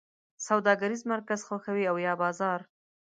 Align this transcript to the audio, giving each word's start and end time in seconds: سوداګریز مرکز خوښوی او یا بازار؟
سوداګریز 0.47 1.01
مرکز 1.13 1.39
خوښوی 1.47 1.83
او 1.91 1.97
یا 2.05 2.13
بازار؟ 2.23 2.59